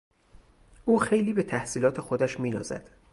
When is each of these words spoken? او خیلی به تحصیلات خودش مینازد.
او 0.85 0.99
خیلی 0.99 1.33
به 1.33 1.43
تحصیلات 1.43 2.01
خودش 2.01 2.39
مینازد. 2.39 2.89